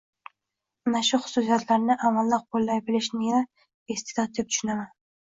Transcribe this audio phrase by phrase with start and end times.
[0.91, 3.45] Ana shu xususiyatlarni amalda qoʻllay bilishnigina
[3.99, 4.95] isteʼdod deb tushunaman